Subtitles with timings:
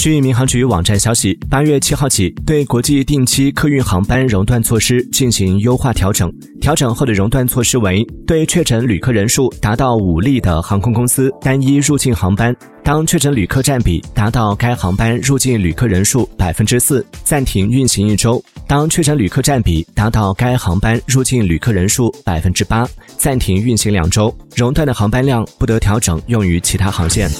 [0.00, 6.32] 据民航局网站消息八月七号起对国际定期客运航班熔断措施进行优化调整。
[6.58, 18.42] 调整后的熔断措施为对确诊旅客人数达到五例的航空公司单一入境航班当确诊旅客占比达到该航班入境旅客人数百分之四暂停运行一周。
[18.66, 22.88] 当确诊旅客占比达到该航班入境旅客人数百分之八
[23.18, 24.34] 暂停运行两周。
[24.56, 27.30] 熔断的航班量不得调整用于其他航线。